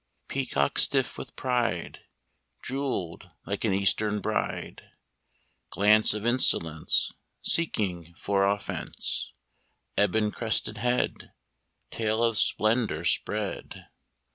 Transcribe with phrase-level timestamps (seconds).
[0.27, 2.05] Peacock stiff with pride
[2.63, 4.89] Jewelled like an eastern bride,
[5.69, 9.31] Glance of insolence Seeking for offence,
[9.99, 11.33] Ebon crested head,
[11.91, 13.89] Tail of splendour spread.